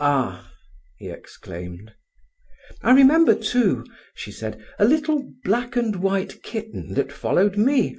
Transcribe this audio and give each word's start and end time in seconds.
"Ah!" 0.00 0.52
he 0.96 1.10
exclaimed. 1.10 1.94
"I 2.82 2.90
remember, 2.90 3.36
too," 3.36 3.86
she 4.14 4.32
said, 4.32 4.60
"a 4.80 4.84
little 4.84 5.32
black 5.44 5.76
and 5.76 5.94
white 5.94 6.42
kitten 6.42 6.94
that 6.94 7.12
followed 7.12 7.56
me. 7.56 7.96